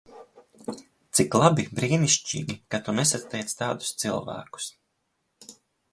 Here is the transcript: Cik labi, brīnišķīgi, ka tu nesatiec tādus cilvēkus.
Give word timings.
Cik 1.19 1.37
labi, 1.41 1.65
brīnišķīgi, 1.79 2.57
ka 2.75 2.81
tu 2.87 2.97
nesatiec 3.01 3.53
tādus 3.63 3.93
cilvēkus. 4.05 4.75